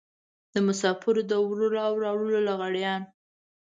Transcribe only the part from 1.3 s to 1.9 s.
د وړلو